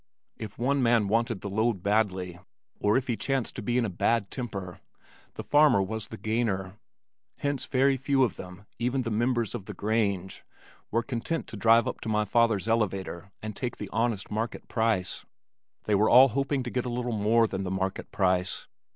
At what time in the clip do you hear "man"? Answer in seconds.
0.81-1.07